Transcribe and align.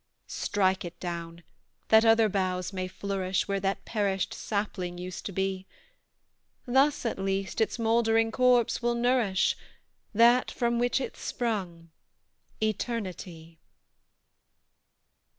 Strike 0.25 0.83
it 0.83 0.99
down, 0.99 1.43
that 1.89 2.03
other 2.03 2.27
boughs 2.27 2.73
may 2.73 2.87
flourish 2.87 3.47
Where 3.47 3.59
that 3.59 3.85
perished 3.85 4.33
sapling 4.33 4.97
used 4.97 5.27
to 5.27 5.31
be; 5.31 5.67
Thus, 6.65 7.05
at 7.05 7.19
least, 7.19 7.61
its 7.61 7.77
mouldering 7.77 8.31
corpse 8.31 8.81
will 8.81 8.95
nourish 8.95 9.55
That 10.11 10.49
from 10.49 10.79
which 10.79 10.99
it 10.99 11.15
sprung 11.17 11.91
Eternity. 12.63 13.59